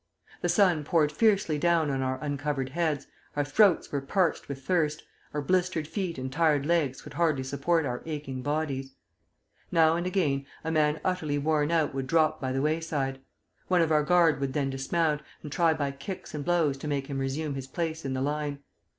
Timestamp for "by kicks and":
15.75-16.43